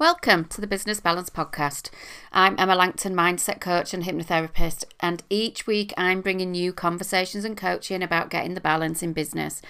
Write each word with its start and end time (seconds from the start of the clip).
Welcome 0.00 0.46
to 0.46 0.62
the 0.62 0.66
Business 0.66 0.98
Balance 0.98 1.28
Podcast. 1.28 1.90
I'm 2.32 2.54
Emma 2.58 2.74
Langton, 2.74 3.14
mindset 3.14 3.60
coach 3.60 3.92
and 3.92 4.02
hypnotherapist, 4.02 4.84
and 4.98 5.22
each 5.28 5.66
week 5.66 5.92
I'm 5.94 6.22
bringing 6.22 6.54
you 6.54 6.72
conversations 6.72 7.44
and 7.44 7.54
coaching 7.54 8.02
about 8.02 8.30
getting 8.30 8.54
the 8.54 8.62
balance 8.62 9.02
in 9.02 9.12
business. 9.12 9.60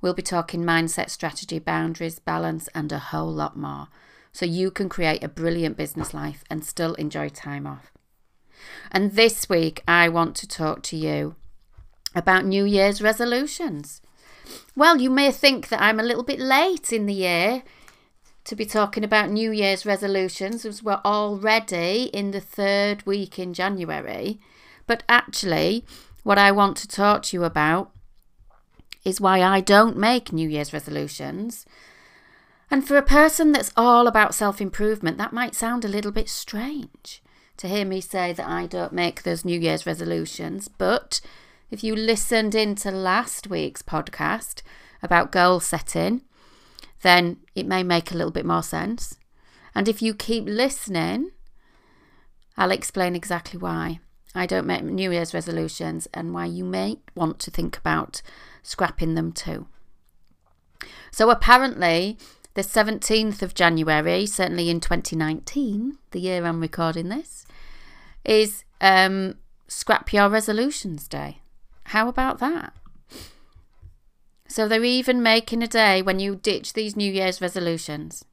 We'll 0.00 0.12
be 0.12 0.22
talking 0.22 0.64
mindset, 0.64 1.08
strategy, 1.10 1.60
boundaries, 1.60 2.18
balance, 2.18 2.68
and 2.74 2.90
a 2.90 2.98
whole 2.98 3.32
lot 3.32 3.56
more, 3.56 3.86
so 4.32 4.44
you 4.44 4.72
can 4.72 4.88
create 4.88 5.22
a 5.22 5.28
brilliant 5.28 5.76
business 5.76 6.12
life 6.12 6.42
and 6.50 6.64
still 6.64 6.94
enjoy 6.94 7.28
time 7.28 7.64
off. 7.64 7.92
And 8.90 9.12
this 9.12 9.48
week 9.48 9.84
I 9.86 10.08
want 10.08 10.34
to 10.38 10.48
talk 10.48 10.82
to 10.82 10.96
you 10.96 11.36
about 12.12 12.44
New 12.44 12.64
Year's 12.64 13.00
resolutions. 13.00 14.02
Well, 14.74 15.00
you 15.00 15.10
may 15.10 15.30
think 15.30 15.68
that 15.68 15.80
I'm 15.80 16.00
a 16.00 16.04
little 16.04 16.24
bit 16.24 16.40
late 16.40 16.92
in 16.92 17.06
the 17.06 17.14
year 17.14 17.62
to 18.46 18.54
be 18.56 18.64
talking 18.64 19.02
about 19.02 19.30
New 19.30 19.50
Year's 19.50 19.84
resolutions 19.84 20.64
as 20.64 20.82
we're 20.82 21.00
already 21.04 22.04
in 22.12 22.30
the 22.30 22.40
third 22.40 23.04
week 23.04 23.38
in 23.40 23.52
January. 23.52 24.38
But 24.86 25.02
actually, 25.08 25.84
what 26.22 26.38
I 26.38 26.52
want 26.52 26.76
to 26.78 26.88
talk 26.88 27.24
to 27.24 27.36
you 27.36 27.42
about 27.42 27.90
is 29.04 29.20
why 29.20 29.42
I 29.42 29.60
don't 29.60 29.96
make 29.96 30.32
New 30.32 30.48
Year's 30.48 30.72
resolutions. 30.72 31.66
And 32.70 32.86
for 32.86 32.96
a 32.96 33.02
person 33.02 33.50
that's 33.50 33.72
all 33.76 34.06
about 34.06 34.34
self 34.34 34.60
improvement, 34.60 35.18
that 35.18 35.32
might 35.32 35.56
sound 35.56 35.84
a 35.84 35.88
little 35.88 36.12
bit 36.12 36.28
strange 36.28 37.22
to 37.56 37.68
hear 37.68 37.84
me 37.84 38.00
say 38.00 38.32
that 38.32 38.48
I 38.48 38.66
don't 38.66 38.92
make 38.92 39.22
those 39.22 39.44
New 39.44 39.58
Year's 39.58 39.86
resolutions. 39.86 40.68
But 40.68 41.20
if 41.70 41.82
you 41.82 41.96
listened 41.96 42.54
into 42.54 42.92
last 42.92 43.48
week's 43.48 43.82
podcast 43.82 44.62
about 45.02 45.32
goal 45.32 45.58
setting, 45.58 46.22
then 47.06 47.36
it 47.54 47.66
may 47.66 47.82
make 47.82 48.10
a 48.10 48.16
little 48.16 48.32
bit 48.32 48.44
more 48.44 48.62
sense. 48.62 49.16
And 49.74 49.88
if 49.88 50.02
you 50.02 50.14
keep 50.14 50.44
listening, 50.46 51.30
I'll 52.56 52.70
explain 52.70 53.14
exactly 53.14 53.58
why 53.58 54.00
I 54.34 54.46
don't 54.46 54.66
make 54.66 54.82
New 54.82 55.12
Year's 55.12 55.32
resolutions 55.32 56.08
and 56.12 56.34
why 56.34 56.46
you 56.46 56.64
may 56.64 56.98
want 57.14 57.38
to 57.40 57.50
think 57.50 57.76
about 57.76 58.22
scrapping 58.62 59.14
them 59.14 59.32
too. 59.32 59.66
So, 61.10 61.30
apparently, 61.30 62.18
the 62.54 62.62
17th 62.62 63.40
of 63.40 63.54
January, 63.54 64.26
certainly 64.26 64.68
in 64.68 64.80
2019, 64.80 65.98
the 66.10 66.20
year 66.20 66.44
I'm 66.44 66.60
recording 66.60 67.08
this, 67.08 67.46
is 68.24 68.64
um, 68.80 69.36
Scrap 69.68 70.12
Your 70.12 70.28
Resolutions 70.28 71.06
Day. 71.06 71.40
How 71.84 72.08
about 72.08 72.38
that? 72.40 72.72
So 74.48 74.68
they're 74.68 74.84
even 74.84 75.22
making 75.22 75.62
a 75.62 75.68
day 75.68 76.02
when 76.02 76.18
you 76.18 76.36
ditch 76.36 76.72
these 76.72 76.96
New 76.96 77.12
Year's 77.12 77.40
resolutions. 77.40 78.24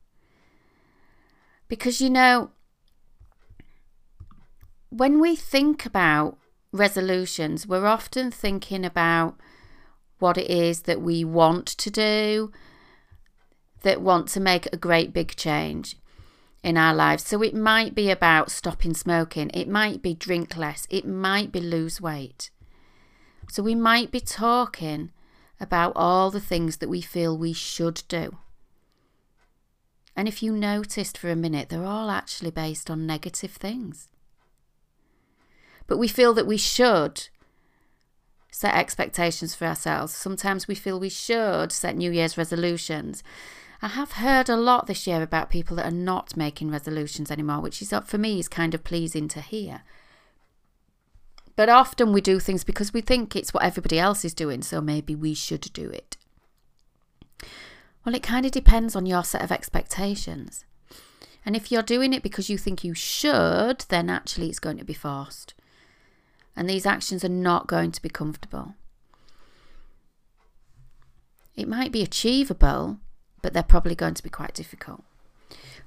Because 1.68 2.00
you 2.00 2.10
know, 2.10 2.52
when 4.90 5.20
we 5.20 5.36
think 5.36 5.86
about 5.86 6.38
resolutions, 6.72 7.66
we're 7.66 7.88
often 7.88 8.32
thinking 8.32 8.86
about 8.86 9.36
what 10.20 10.38
it 10.38 10.50
is 10.50 10.84
that 10.84 11.02
we 11.02 11.26
want 11.26 11.68
to 11.68 11.90
do, 11.90 12.52
that 13.82 14.02
want 14.02 14.28
to 14.30 14.40
make 14.40 14.68
a 14.68 14.78
great 14.78 15.14
big 15.14 15.36
change 15.36 15.98
in 16.64 16.78
our 16.78 16.94
lives. 16.94 17.26
So 17.26 17.42
it 17.42 17.54
might 17.54 17.94
be 17.94 18.10
about 18.10 18.52
stopping 18.52 18.94
smoking, 18.94 19.50
it 19.54 19.68
might 19.68 20.02
be 20.02 20.14
drink 20.14 20.56
less, 20.56 20.88
it 20.90 21.06
might 21.06 21.52
be 21.52 21.60
lose 21.60 22.00
weight. 22.00 22.50
So 23.50 23.62
we 23.62 23.76
might 23.76 24.12
be 24.12 24.22
talking 24.22 25.12
about 25.64 25.94
all 25.96 26.30
the 26.30 26.40
things 26.40 26.78
that 26.78 26.90
we 26.90 27.02
feel 27.02 27.38
we 27.38 27.54
should 27.54 28.04
do. 28.08 28.38
And 30.16 30.28
if 30.28 30.44
you 30.44 30.52
noticed 30.54 31.18
for 31.18 31.30
a 31.32 31.36
minute, 31.36 31.70
they're 31.70 31.86
all 31.86 32.12
actually 32.12 32.52
based 32.52 32.92
on 32.92 33.08
negative 33.08 33.52
things. 33.52 34.10
But 35.88 35.98
we 35.98 36.08
feel 36.08 36.34
that 36.34 36.46
we 36.46 36.58
should 36.58 37.30
set 38.52 38.76
expectations 38.76 39.56
for 39.56 39.66
ourselves. 39.66 40.14
Sometimes 40.14 40.68
we 40.68 40.76
feel 40.76 41.00
we 41.00 41.10
should 41.10 41.72
set 41.72 41.96
New 41.96 42.12
Year's 42.12 42.38
resolutions. 42.38 43.24
I 43.82 43.88
have 43.88 44.14
heard 44.14 44.48
a 44.48 44.56
lot 44.56 44.86
this 44.86 45.08
year 45.08 45.22
about 45.22 45.50
people 45.50 45.76
that 45.78 45.88
are 45.88 45.92
not 45.92 46.38
making 46.38 46.70
resolutions 46.70 47.32
anymore, 47.32 47.62
which 47.62 47.82
is 47.82 47.92
uh, 47.92 48.02
for 48.02 48.18
me 48.18 48.40
is 48.40 48.48
kind 48.48 48.74
of 48.74 48.84
pleasing 48.84 49.28
to 49.30 49.42
hear. 49.42 49.82
But 51.56 51.70
often 51.70 52.14
we 52.14 52.22
do 52.22 52.40
things 52.40 52.64
because 52.64 52.94
we 52.94 53.02
think 53.02 53.36
it's 53.36 53.54
what 53.54 53.64
everybody 53.64 54.00
else 54.00 54.26
is 54.26 54.34
doing, 54.34 54.62
so 54.62 54.82
maybe 54.82 55.16
we 55.16 55.34
should 55.34 55.72
do 55.74 55.90
it. 55.90 56.18
Well, 58.04 58.16
it 58.16 58.24
kind 58.24 58.46
of 58.46 58.52
depends 58.52 58.96
on 58.96 59.06
your 59.06 59.24
set 59.24 59.44
of 59.44 59.52
expectations. 59.52 60.66
And 61.46 61.56
if 61.56 61.72
you're 61.72 61.84
doing 61.84 62.14
it 62.14 62.24
because 62.24 62.50
you 62.50 62.58
think 62.58 62.84
you 62.84 62.94
should, 62.94 63.86
then 63.90 64.10
actually 64.10 64.50
it's 64.50 64.60
going 64.60 64.78
to 64.78 64.86
be 64.86 64.94
forced. 64.94 65.54
And 66.56 66.70
these 66.70 66.86
actions 66.86 67.24
are 67.24 67.30
not 67.30 67.68
going 67.68 67.92
to 67.92 68.02
be 68.02 68.10
comfortable. 68.10 68.76
It 71.56 71.68
might 71.68 71.92
be 71.92 72.02
achievable, 72.02 72.98
but 73.42 73.54
they're 73.54 73.64
probably 73.64 73.96
going 73.96 74.16
to 74.16 74.24
be 74.24 74.30
quite 74.30 74.54
difficult. 74.54 75.04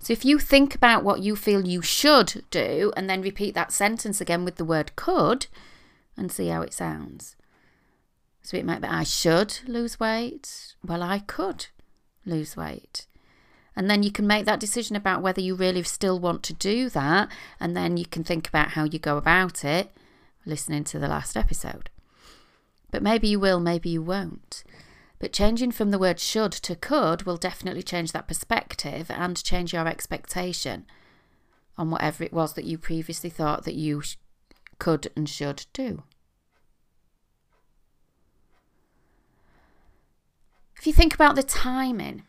So 0.07 0.13
if 0.13 0.25
you 0.25 0.39
think 0.39 0.73
about 0.77 1.03
what 1.03 1.19
you 1.19 1.35
feel 1.35 1.67
you 1.67 1.83
should 1.83 2.45
do 2.53 2.93
and 2.97 3.11
then 3.11 3.23
repeat 3.23 3.57
that 3.57 3.73
sentence 3.73 4.21
again 4.21 4.45
with 4.45 4.55
the 4.55 4.65
word 4.65 4.95
could 4.95 5.49
and 6.17 6.31
see 6.31 6.47
how 6.47 6.63
it 6.63 6.73
sounds. 6.73 7.35
So 8.41 8.57
it 8.57 8.65
might 8.65 8.83
be 8.83 8.87
I 8.87 9.03
should 9.03 9.59
lose 9.67 9.99
weight. 9.99 10.77
Well, 10.81 11.03
I 11.03 11.19
could 11.19 11.67
lose 12.25 12.57
weight. 12.57 13.09
And 13.75 13.91
then 13.91 14.05
you 14.05 14.13
can 14.13 14.29
make 14.29 14.45
that 14.45 14.61
decision 14.61 14.95
about 14.95 15.23
whether 15.23 15.41
you 15.41 15.57
really 15.57 15.83
still 15.83 16.21
want 16.21 16.45
to 16.45 16.53
do 16.53 16.89
that. 16.91 17.29
And 17.59 17.77
then 17.77 17.97
you 17.97 18.07
can 18.07 18.23
think 18.23 18.47
about 18.47 18.69
how 18.69 18.85
you 18.85 19.01
go 19.01 19.17
about 19.17 19.65
it, 19.65 19.91
listening 20.45 20.85
to 20.85 21.01
the 21.01 21.09
last 21.09 21.37
episode. 21.37 21.91
But 22.93 23.03
maybe 23.03 23.27
you 23.27 23.41
will, 23.41 23.59
maybe 23.59 23.89
you 23.89 24.03
won't. 24.03 24.63
But 25.19 25.33
changing 25.33 25.73
from 25.73 25.91
the 25.91 25.99
word 25.99 26.21
should 26.21 26.53
to 26.53 26.77
could 26.77 27.23
will 27.23 27.37
definitely 27.37 27.83
change 27.83 28.13
that 28.13 28.29
perspective 28.29 29.11
and 29.11 29.43
change 29.43 29.73
your 29.73 29.89
expectation 29.89 30.85
on 31.79 31.91
whatever 31.91 32.25
it 32.25 32.33
was 32.33 32.55
that 32.55 32.65
you 32.65 32.79
previously 32.79 33.31
thought 33.31 33.65
that 33.65 33.75
you 33.75 34.03
sh- 34.03 34.17
could 34.79 35.09
and 35.17 35.29
should 35.29 35.67
do. 35.73 36.03
If 40.79 40.87
you 40.87 40.93
think 40.93 41.15
about 41.15 41.35
the 41.35 41.43
timing, 41.43 42.25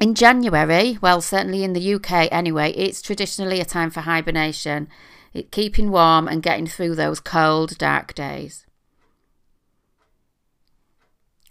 in 0.00 0.14
January, 0.14 0.98
well, 1.00 1.20
certainly 1.20 1.64
in 1.64 1.72
the 1.72 1.94
UK 1.94 2.28
anyway, 2.30 2.72
it's 2.72 3.00
traditionally 3.00 3.60
a 3.60 3.64
time 3.64 3.90
for 3.90 4.00
hibernation, 4.00 4.88
it, 5.32 5.50
keeping 5.50 5.90
warm 5.90 6.28
and 6.28 6.42
getting 6.42 6.66
through 6.66 6.94
those 6.94 7.20
cold, 7.20 7.78
dark 7.78 8.14
days. 8.14 8.63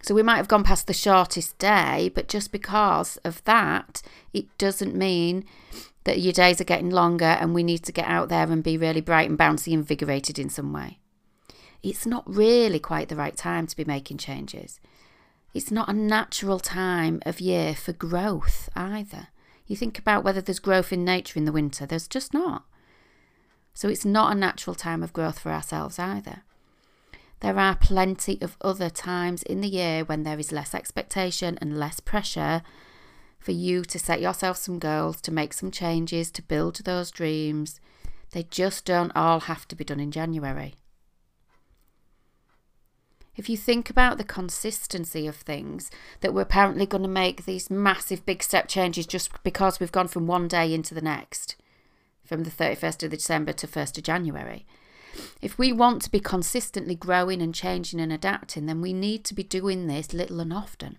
So 0.03 0.13
we 0.13 0.21
might 0.21 0.37
have 0.37 0.49
gone 0.49 0.65
past 0.65 0.87
the 0.87 0.93
shortest 0.93 1.57
day, 1.57 2.11
but 2.13 2.27
just 2.27 2.51
because 2.51 3.15
of 3.23 3.43
that, 3.45 4.01
it 4.33 4.45
doesn't 4.57 4.95
mean 4.95 5.45
that 6.03 6.19
your 6.19 6.33
days 6.33 6.59
are 6.59 6.65
getting 6.65 6.89
longer 6.89 7.23
and 7.23 7.53
we 7.53 7.63
need 7.63 7.83
to 7.83 7.93
get 7.93 8.07
out 8.07 8.27
there 8.27 8.51
and 8.51 8.61
be 8.61 8.77
really 8.77 8.99
bright 8.99 9.29
and 9.29 9.39
bouncy, 9.39 9.67
and 9.67 9.75
invigorated 9.75 10.37
in 10.37 10.49
some 10.49 10.73
way. 10.73 10.99
It's 11.81 12.05
not 12.05 12.23
really 12.27 12.79
quite 12.79 13.07
the 13.07 13.15
right 13.15 13.35
time 13.35 13.65
to 13.65 13.75
be 13.77 13.85
making 13.85 14.17
changes. 14.17 14.81
It's 15.53 15.71
not 15.71 15.87
a 15.87 15.93
natural 15.93 16.59
time 16.59 17.21
of 17.25 17.39
year 17.39 17.73
for 17.73 17.93
growth 17.93 18.67
either. 18.75 19.29
You 19.67 19.77
think 19.77 19.97
about 19.97 20.25
whether 20.25 20.41
there's 20.41 20.59
growth 20.59 20.91
in 20.91 21.05
nature 21.05 21.39
in 21.39 21.45
the 21.45 21.51
winter, 21.53 21.85
there's 21.85 22.09
just 22.09 22.33
not. 22.33 22.65
So 23.73 23.87
it's 23.87 24.03
not 24.03 24.33
a 24.33 24.39
natural 24.39 24.75
time 24.75 25.01
of 25.01 25.13
growth 25.13 25.39
for 25.39 25.51
ourselves 25.51 25.97
either. 25.97 26.43
There 27.43 27.59
are 27.59 27.75
plenty 27.75 28.41
of 28.41 28.55
other 28.61 28.89
times 28.89 29.43
in 29.43 29.59
the 29.59 29.67
year 29.67 30.05
when 30.05 30.23
there 30.23 30.39
is 30.39 30.53
less 30.53 30.73
expectation 30.73 31.57
and 31.59 31.77
less 31.77 31.99
pressure 31.99 32.61
for 33.37 33.51
you 33.51 33.83
to 33.83 33.99
set 33.99 34.21
yourself 34.21 34.55
some 34.55 34.79
goals, 34.79 35.19
to 35.19 35.31
make 35.31 35.51
some 35.51 35.69
changes, 35.69 36.31
to 36.31 36.41
build 36.41 36.77
those 36.77 37.11
dreams. 37.11 37.81
They 38.31 38.43
just 38.43 38.85
don't 38.85 39.11
all 39.13 39.41
have 39.41 39.67
to 39.67 39.75
be 39.75 39.83
done 39.83 39.99
in 39.99 40.09
January. 40.09 40.75
If 43.35 43.49
you 43.49 43.57
think 43.57 43.89
about 43.89 44.17
the 44.17 44.23
consistency 44.23 45.27
of 45.27 45.35
things, 45.35 45.91
that 46.21 46.33
we're 46.33 46.43
apparently 46.43 46.85
going 46.85 47.03
to 47.03 47.09
make 47.09 47.43
these 47.43 47.69
massive 47.69 48.25
big 48.25 48.41
step 48.41 48.69
changes 48.69 49.05
just 49.05 49.43
because 49.43 49.81
we've 49.81 49.91
gone 49.91 50.07
from 50.07 50.27
one 50.27 50.47
day 50.47 50.73
into 50.73 50.93
the 50.93 51.01
next, 51.01 51.57
from 52.23 52.45
the 52.45 52.51
31st 52.51 53.03
of 53.03 53.11
December 53.11 53.51
to 53.51 53.67
1st 53.67 53.97
of 53.97 54.03
January. 54.05 54.65
If 55.43 55.57
we 55.57 55.73
want 55.73 56.01
to 56.03 56.09
be 56.09 56.21
consistently 56.21 56.95
growing 56.95 57.41
and 57.41 57.53
changing 57.53 57.99
and 57.99 58.13
adapting, 58.13 58.65
then 58.65 58.79
we 58.79 58.93
need 58.93 59.25
to 59.25 59.33
be 59.33 59.43
doing 59.43 59.87
this 59.87 60.13
little 60.13 60.39
and 60.39 60.53
often. 60.53 60.97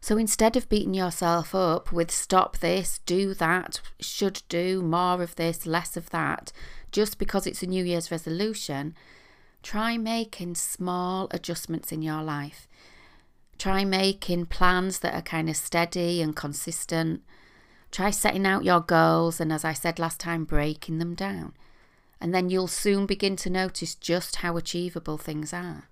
So 0.00 0.16
instead 0.16 0.56
of 0.56 0.68
beating 0.68 0.92
yourself 0.92 1.54
up 1.54 1.92
with 1.92 2.10
stop 2.10 2.58
this, 2.58 2.98
do 3.06 3.32
that, 3.34 3.80
should 4.00 4.42
do 4.48 4.82
more 4.82 5.22
of 5.22 5.36
this, 5.36 5.66
less 5.66 5.96
of 5.96 6.10
that, 6.10 6.50
just 6.90 7.16
because 7.16 7.46
it's 7.46 7.62
a 7.62 7.68
New 7.68 7.84
Year's 7.84 8.10
resolution, 8.10 8.96
try 9.62 9.96
making 9.96 10.56
small 10.56 11.28
adjustments 11.30 11.92
in 11.92 12.02
your 12.02 12.24
life. 12.24 12.66
Try 13.56 13.84
making 13.84 14.46
plans 14.46 14.98
that 14.98 15.14
are 15.14 15.22
kind 15.22 15.48
of 15.48 15.56
steady 15.56 16.20
and 16.20 16.34
consistent. 16.34 17.22
Try 17.92 18.10
setting 18.10 18.46
out 18.46 18.64
your 18.64 18.80
goals 18.80 19.40
and, 19.40 19.52
as 19.52 19.64
I 19.64 19.74
said 19.74 20.00
last 20.00 20.18
time, 20.18 20.44
breaking 20.44 20.98
them 20.98 21.14
down. 21.14 21.54
And 22.24 22.34
then 22.34 22.48
you'll 22.48 22.68
soon 22.68 23.04
begin 23.04 23.36
to 23.36 23.50
notice 23.50 23.94
just 23.94 24.36
how 24.36 24.56
achievable 24.56 25.18
things 25.18 25.52
are. 25.52 25.90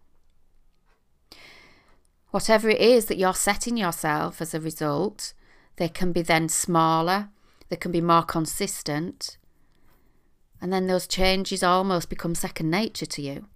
Whatever 2.31 2.71
it 2.71 2.81
is 2.81 3.05
that 3.05 3.19
you're 3.19 3.35
setting 3.35 3.77
yourself 3.77 4.41
as 4.41 4.55
a 4.55 4.61
result, 4.61 5.35
they 5.77 5.91
can 5.91 6.11
be 6.11 6.23
then 6.23 6.49
smaller, 6.49 7.29
they 7.69 7.77
can 7.77 7.93
be 7.93 8.01
more 8.01 8.23
consistent, 8.23 9.37
and 10.59 10.73
then 10.73 10.87
those 10.87 11.07
changes 11.07 11.63
almost 11.63 12.09
become 12.09 12.35
second 12.35 12.71
nature 12.71 13.05
to 13.05 13.21
you. 13.21 13.49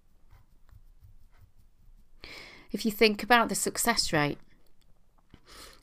If 2.72 2.84
you 2.84 2.90
think 2.90 3.22
about 3.22 3.48
the 3.48 3.54
success 3.54 4.12
rate, 4.12 4.36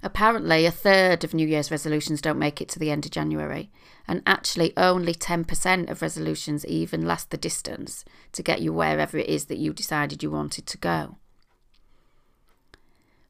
apparently 0.03 0.65
a 0.65 0.71
third 0.71 1.23
of 1.23 1.33
New 1.33 1.47
Year's 1.47 1.71
resolutions 1.71 2.21
don't 2.21 2.39
make 2.39 2.61
it 2.61 2.69
to 2.69 2.79
the 2.79 2.91
end 2.91 3.05
of 3.05 3.11
January, 3.11 3.71
and 4.07 4.21
actually 4.25 4.73
only 4.77 5.13
10% 5.13 5.89
of 5.89 6.01
resolutions 6.01 6.65
even 6.65 7.05
last 7.05 7.31
the 7.31 7.37
distance 7.37 8.03
to 8.33 8.43
get 8.43 8.61
you 8.61 8.73
wherever 8.73 9.17
it 9.17 9.27
is 9.27 9.45
that 9.45 9.57
you 9.57 9.73
decided 9.73 10.21
you 10.21 10.31
wanted 10.31 10.65
to 10.67 10.77
go. 10.77 11.17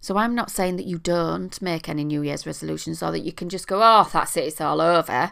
So 0.01 0.17
I'm 0.17 0.35
not 0.35 0.51
saying 0.51 0.75
that 0.77 0.85
you 0.85 0.97
don't 0.97 1.61
make 1.61 1.87
any 1.87 2.03
New 2.03 2.23
Year's 2.23 2.45
resolutions 2.45 3.01
or 3.01 3.11
that 3.11 3.19
you 3.19 3.31
can 3.31 3.47
just 3.47 3.67
go, 3.67 3.79
oh, 3.81 4.09
that's 4.11 4.35
it, 4.35 4.45
it's 4.45 4.59
all 4.59 4.81
over 4.81 5.31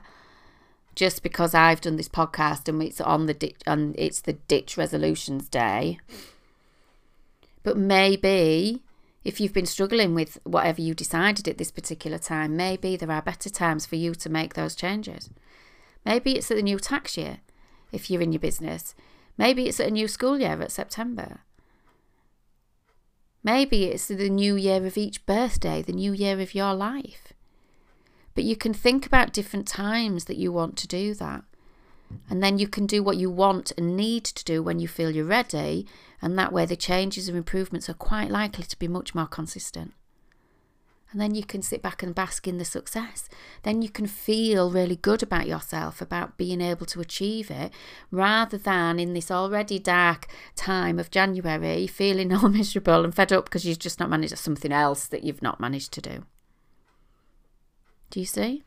just 0.96 1.24
because 1.24 1.54
I've 1.54 1.82
done 1.82 1.96
this 1.96 2.10
podcast 2.10 2.68
and 2.68 2.82
it's 2.84 3.02
on 3.02 3.26
the 3.26 3.34
ditch 3.34 3.62
and 3.66 3.96
it's 3.98 4.22
the 4.22 4.34
ditch 4.34 4.78
resolutions 4.78 5.48
day. 5.48 6.00
But 7.64 7.78
maybe 7.78 8.82
if 9.24 9.40
you've 9.40 9.54
been 9.54 9.66
struggling 9.66 10.16
with 10.16 10.40
whatever 10.44 10.82
you 10.82 10.96
decided 10.96 11.48
at 11.48 11.58
this 11.58 11.72
particular 11.72 12.18
time, 12.18 12.56
maybe 12.56 12.96
there 12.96 13.12
are 13.12 13.22
better 13.22 13.50
times 13.50 13.86
for 13.86 13.96
you 13.96 14.16
to 14.16 14.30
make 14.30 14.54
those 14.56 14.76
changes. 14.76 15.30
Maybe 16.06 16.34
it's 16.34 16.50
at 16.50 16.58
the 16.58 16.64
new 16.64 16.80
tax 16.80 17.18
year 17.18 17.40
if 17.92 18.10
you're 18.10 18.22
in 18.22 18.32
your 18.32 18.40
business. 18.40 18.96
Maybe 19.38 19.68
it's 19.68 19.80
at 19.80 19.88
a 19.88 19.92
new 19.92 20.08
school 20.08 20.40
year 20.40 20.62
at 20.62 20.72
September. 20.72 21.42
Maybe 23.44 23.86
it's 23.86 24.08
the 24.08 24.30
new 24.30 24.56
year 24.56 24.86
of 24.86 24.98
each 24.98 25.26
birthday, 25.26 25.82
the 25.82 25.94
new 25.94 26.14
year 26.14 26.40
of 26.40 26.56
your 26.56 26.74
life. 26.74 27.34
But 28.34 28.44
you 28.44 28.56
can 28.56 28.74
think 28.74 29.06
about 29.06 29.34
different 29.34 29.68
times 29.68 30.26
that 30.26 30.38
you 30.38 30.52
want 30.52 30.78
to 30.78 30.88
do 30.88 31.14
that. 31.16 31.44
And 32.30 32.42
then 32.44 32.58
you 32.58 32.68
can 32.68 32.86
do 32.86 33.04
what 33.04 33.18
you 33.18 33.30
want 33.30 33.72
and 33.78 33.96
need 33.96 34.24
to 34.26 34.44
do 34.44 34.64
when 34.64 34.80
you 34.80 34.88
feel 34.88 35.12
you're 35.12 35.26
ready. 35.26 35.86
And 36.22 36.38
that 36.38 36.54
way, 36.54 36.66
the 36.66 36.76
changes 36.76 37.28
and 37.28 37.38
improvements 37.38 37.90
are 37.90 37.94
quite 37.94 38.30
likely 38.30 38.64
to 38.64 38.80
be 38.80 38.88
much 38.88 39.14
more 39.16 39.28
consistent. 39.28 39.94
And 41.12 41.20
then 41.20 41.36
you 41.36 41.44
can 41.44 41.62
sit 41.62 41.82
back 41.82 42.02
and 42.02 42.16
bask 42.16 42.48
in 42.48 42.58
the 42.58 42.64
success. 42.64 43.28
Then 43.64 43.82
you 43.82 43.90
can 43.90 44.08
feel 44.08 44.72
really 44.72 44.96
good 44.96 45.22
about 45.22 45.46
yourself, 45.46 46.02
about 46.02 46.38
being 46.38 46.62
able 46.62 46.86
to 46.86 47.02
achieve 47.02 47.52
it, 47.52 47.74
rather 48.12 48.58
than 48.58 48.98
in 48.98 49.14
this 49.14 49.30
already 49.30 49.78
dark 49.78 50.28
time 50.56 51.00
of 51.00 51.12
January 51.12 51.86
feeling 51.86 52.34
all 52.34 52.48
miserable 52.48 53.04
and 53.04 53.14
fed 53.14 53.34
up 53.34 53.46
because 53.46 53.66
you've 53.66 53.80
just 53.80 54.00
not 54.00 54.10
managed 54.10 54.38
something 54.38 54.72
else 54.72 55.06
that 55.08 55.24
you've 55.24 55.42
not 55.42 55.60
managed 55.60 55.92
to 55.94 56.02
do. 56.02 56.24
Do 58.10 58.20
you 58.20 58.26
see? 58.26 58.64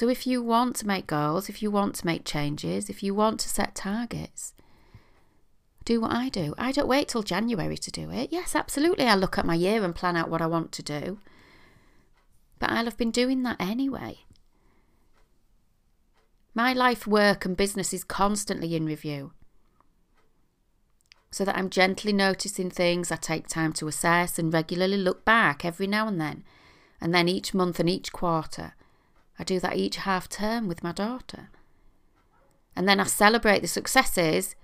So, 0.00 0.08
if 0.08 0.26
you 0.26 0.42
want 0.42 0.76
to 0.76 0.86
make 0.86 1.06
goals, 1.06 1.50
if 1.50 1.62
you 1.62 1.70
want 1.70 1.94
to 1.96 2.06
make 2.06 2.24
changes, 2.24 2.88
if 2.88 3.02
you 3.02 3.14
want 3.14 3.38
to 3.40 3.50
set 3.50 3.74
targets, 3.74 4.54
do 5.84 6.00
what 6.00 6.10
I 6.10 6.30
do. 6.30 6.54
I 6.56 6.72
don't 6.72 6.88
wait 6.88 7.08
till 7.08 7.22
January 7.22 7.76
to 7.76 7.90
do 7.90 8.10
it. 8.10 8.32
Yes, 8.32 8.56
absolutely, 8.56 9.04
I 9.04 9.14
look 9.14 9.36
at 9.36 9.44
my 9.44 9.54
year 9.54 9.84
and 9.84 9.94
plan 9.94 10.16
out 10.16 10.30
what 10.30 10.40
I 10.40 10.46
want 10.46 10.72
to 10.72 10.82
do. 10.82 11.18
But 12.58 12.70
I'll 12.70 12.86
have 12.86 12.96
been 12.96 13.10
doing 13.10 13.42
that 13.42 13.60
anyway. 13.60 14.20
My 16.54 16.72
life, 16.72 17.06
work, 17.06 17.44
and 17.44 17.54
business 17.54 17.92
is 17.92 18.02
constantly 18.02 18.74
in 18.74 18.86
review. 18.86 19.32
So 21.30 21.44
that 21.44 21.58
I'm 21.58 21.68
gently 21.68 22.14
noticing 22.14 22.70
things, 22.70 23.12
I 23.12 23.16
take 23.16 23.48
time 23.48 23.74
to 23.74 23.88
assess 23.88 24.38
and 24.38 24.50
regularly 24.50 24.96
look 24.96 25.26
back 25.26 25.62
every 25.62 25.86
now 25.86 26.08
and 26.08 26.18
then 26.18 26.42
and 27.02 27.14
then 27.14 27.28
each 27.28 27.52
month 27.52 27.78
and 27.78 27.90
each 27.90 28.12
quarter. 28.12 28.72
I 29.40 29.42
do 29.42 29.58
that 29.60 29.76
each 29.76 29.96
half 29.96 30.28
term 30.28 30.68
with 30.68 30.84
my 30.84 30.92
daughter. 30.92 31.48
And 32.76 32.86
then 32.86 33.00
I 33.00 33.04
celebrate 33.04 33.60
the 33.60 33.68
successes 33.68 34.54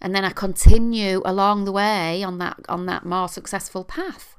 and 0.00 0.12
then 0.12 0.24
I 0.24 0.30
continue 0.30 1.22
along 1.24 1.64
the 1.64 1.72
way 1.72 2.24
on 2.24 2.38
that 2.38 2.58
on 2.68 2.86
that 2.86 3.06
more 3.06 3.28
successful 3.28 3.84
path. 3.84 4.36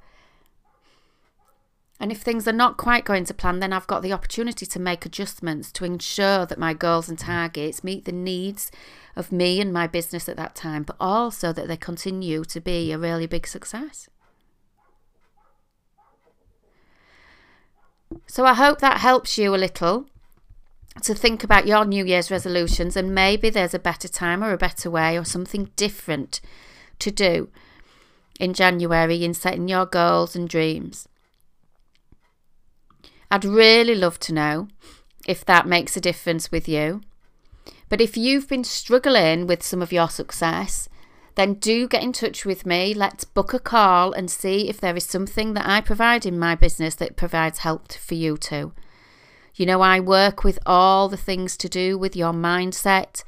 And 1.97 2.11
if 2.11 2.21
things 2.21 2.45
are 2.45 2.51
not 2.51 2.75
quite 2.75 3.05
going 3.05 3.23
to 3.23 3.33
plan, 3.33 3.59
then 3.59 3.71
I've 3.71 3.87
got 3.87 4.03
the 4.03 4.11
opportunity 4.11 4.65
to 4.65 4.79
make 4.79 5.05
adjustments 5.05 5.71
to 5.71 5.85
ensure 5.85 6.45
that 6.45 6.59
my 6.59 6.73
goals 6.73 7.07
and 7.07 7.17
targets 7.17 7.85
meet 7.85 8.03
the 8.03 8.11
needs 8.11 8.69
of 9.15 9.31
me 9.31 9.61
and 9.61 9.71
my 9.71 9.87
business 9.87 10.27
at 10.27 10.35
that 10.35 10.55
time, 10.55 10.83
but 10.83 10.97
also 10.99 11.53
that 11.53 11.69
they 11.69 11.77
continue 11.77 12.43
to 12.43 12.59
be 12.59 12.91
a 12.91 12.99
really 12.99 13.25
big 13.25 13.47
success. 13.47 14.09
So 18.37 18.45
I 18.45 18.53
hope 18.53 18.81
that 18.81 18.99
helps 18.99 19.39
you 19.39 19.55
a 19.55 19.57
little 19.57 20.05
to 21.01 21.15
think 21.15 21.43
about 21.43 21.65
your 21.65 21.83
New 21.85 22.05
Year's 22.05 22.29
resolutions 22.29 22.95
and 22.95 23.15
maybe 23.15 23.49
there's 23.49 23.73
a 23.73 23.79
better 23.79 24.07
time 24.07 24.43
or 24.43 24.53
a 24.53 24.59
better 24.59 24.91
way 24.91 25.17
or 25.17 25.25
something 25.25 25.71
different 25.75 26.39
to 26.99 27.09
do 27.09 27.49
in 28.39 28.53
January 28.53 29.23
in 29.23 29.33
setting 29.33 29.67
your 29.67 29.87
goals 29.87 30.35
and 30.35 30.47
dreams. 30.47 31.07
I'd 33.31 33.43
really 33.43 33.95
love 33.95 34.19
to 34.19 34.33
know 34.35 34.67
if 35.27 35.43
that 35.45 35.65
makes 35.65 35.97
a 35.97 35.99
difference 35.99 36.51
with 36.51 36.69
you. 36.69 37.01
But 37.89 38.01
if 38.01 38.15
you've 38.15 38.47
been 38.47 38.63
struggling 38.63 39.47
with 39.47 39.63
some 39.63 39.81
of 39.81 39.91
your 39.91 40.11
success, 40.11 40.87
then 41.37 41.53
do 41.53 41.87
get 41.87 42.01
in 42.01 42.11
touch 42.13 42.45
with 42.45 42.65
me. 42.65 42.95
Let's 42.95 43.23
book 43.23 43.53
a 43.53 43.59
call 43.59 44.11
and 44.11 44.29
see 44.29 44.67
if 44.67 44.81
there 44.81 44.95
is 44.95 45.05
something 45.05 45.53
that 45.53 45.69
I 45.69 45.81
provide 45.81 46.25
in 46.25 46.39
my 46.39 46.55
business 46.55 46.95
that 46.95 47.15
provides 47.15 47.59
help 47.59 47.91
for 47.93 48.15
you 48.15 48.37
too. 48.37 48.73
You 49.53 49.67
know, 49.67 49.81
I 49.81 49.99
work 49.99 50.43
with 50.43 50.57
all 50.65 51.07
the 51.07 51.15
things 51.15 51.55
to 51.57 51.69
do 51.69 51.95
with 51.95 52.15
your 52.15 52.33
mindset, 52.33 53.23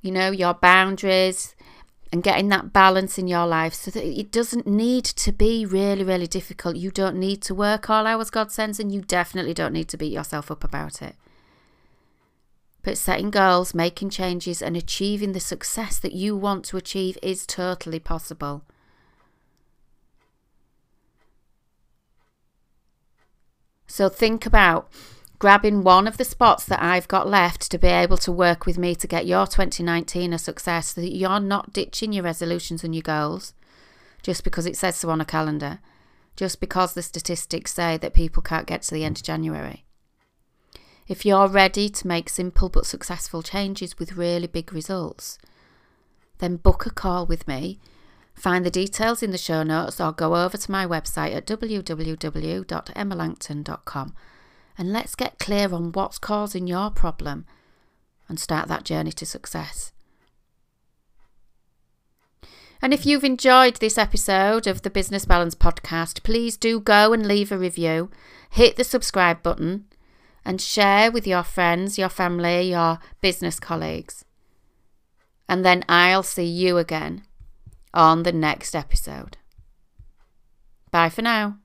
you 0.00 0.12
know, 0.12 0.30
your 0.30 0.54
boundaries, 0.54 1.56
and 2.12 2.22
getting 2.22 2.50
that 2.50 2.72
balance 2.72 3.18
in 3.18 3.26
your 3.26 3.46
life 3.46 3.74
so 3.74 3.90
that 3.90 4.04
it 4.04 4.30
doesn't 4.30 4.68
need 4.68 5.04
to 5.04 5.32
be 5.32 5.66
really, 5.66 6.04
really 6.04 6.28
difficult. 6.28 6.76
You 6.76 6.92
don't 6.92 7.16
need 7.16 7.42
to 7.42 7.54
work 7.54 7.90
all 7.90 8.06
hours 8.06 8.30
God 8.30 8.52
sends, 8.52 8.78
and 8.78 8.92
you 8.92 9.00
definitely 9.00 9.54
don't 9.54 9.72
need 9.72 9.88
to 9.88 9.96
beat 9.96 10.12
yourself 10.12 10.52
up 10.52 10.62
about 10.62 11.02
it. 11.02 11.16
But 12.84 12.98
setting 12.98 13.30
goals, 13.30 13.74
making 13.74 14.10
changes, 14.10 14.62
and 14.62 14.76
achieving 14.76 15.32
the 15.32 15.40
success 15.40 15.98
that 15.98 16.12
you 16.12 16.36
want 16.36 16.66
to 16.66 16.76
achieve 16.76 17.18
is 17.22 17.46
totally 17.46 17.98
possible. 17.98 18.62
So 23.86 24.08
think 24.08 24.44
about 24.44 24.90
grabbing 25.38 25.82
one 25.82 26.06
of 26.06 26.18
the 26.18 26.24
spots 26.24 26.64
that 26.66 26.82
I've 26.82 27.08
got 27.08 27.28
left 27.28 27.70
to 27.70 27.78
be 27.78 27.88
able 27.88 28.16
to 28.18 28.32
work 28.32 28.66
with 28.66 28.76
me 28.76 28.94
to 28.96 29.06
get 29.06 29.26
your 29.26 29.46
2019 29.46 30.32
a 30.32 30.38
success 30.38 30.94
so 30.94 31.00
that 31.00 31.14
you're 31.14 31.40
not 31.40 31.72
ditching 31.72 32.12
your 32.12 32.24
resolutions 32.24 32.84
and 32.84 32.94
your 32.94 33.02
goals 33.02 33.54
just 34.22 34.42
because 34.42 34.66
it 34.66 34.76
says 34.76 34.96
so 34.96 35.10
on 35.10 35.20
a 35.20 35.24
calendar, 35.24 35.80
just 36.34 36.60
because 36.60 36.94
the 36.94 37.02
statistics 37.02 37.72
say 37.72 37.96
that 37.98 38.14
people 38.14 38.42
can't 38.42 38.66
get 38.66 38.82
to 38.82 38.94
the 38.94 39.04
end 39.04 39.18
of 39.18 39.22
January. 39.22 39.83
If 41.06 41.26
you're 41.26 41.48
ready 41.48 41.90
to 41.90 42.06
make 42.06 42.30
simple 42.30 42.70
but 42.70 42.86
successful 42.86 43.42
changes 43.42 43.98
with 43.98 44.16
really 44.16 44.46
big 44.46 44.72
results, 44.72 45.36
then 46.38 46.56
book 46.56 46.86
a 46.86 46.90
call 46.90 47.26
with 47.26 47.46
me. 47.46 47.78
Find 48.34 48.64
the 48.64 48.70
details 48.70 49.22
in 49.22 49.30
the 49.30 49.36
show 49.38 49.62
notes 49.62 50.00
or 50.00 50.12
go 50.12 50.34
over 50.34 50.56
to 50.56 50.70
my 50.70 50.86
website 50.86 51.34
at 51.34 51.46
www.emmalangton.com 51.46 54.14
and 54.76 54.92
let's 54.92 55.14
get 55.14 55.38
clear 55.38 55.72
on 55.72 55.92
what's 55.92 56.18
causing 56.18 56.66
your 56.66 56.90
problem 56.90 57.46
and 58.28 58.40
start 58.40 58.68
that 58.68 58.84
journey 58.84 59.12
to 59.12 59.26
success. 59.26 59.92
And 62.82 62.92
if 62.92 63.06
you've 63.06 63.24
enjoyed 63.24 63.76
this 63.76 63.96
episode 63.96 64.66
of 64.66 64.82
the 64.82 64.90
Business 64.90 65.24
Balance 65.24 65.54
podcast, 65.54 66.22
please 66.22 66.56
do 66.56 66.80
go 66.80 67.12
and 67.12 67.26
leave 67.26 67.52
a 67.52 67.58
review. 67.58 68.10
Hit 68.50 68.76
the 68.76 68.84
subscribe 68.84 69.42
button 69.42 69.86
and 70.44 70.60
share 70.60 71.10
with 71.10 71.26
your 71.26 71.42
friends, 71.42 71.98
your 71.98 72.08
family, 72.08 72.70
your 72.70 72.98
business 73.20 73.58
colleagues. 73.58 74.24
And 75.48 75.64
then 75.64 75.84
I'll 75.88 76.22
see 76.22 76.44
you 76.44 76.78
again 76.78 77.22
on 77.92 78.22
the 78.22 78.32
next 78.32 78.74
episode. 78.74 79.38
Bye 80.90 81.08
for 81.08 81.22
now. 81.22 81.58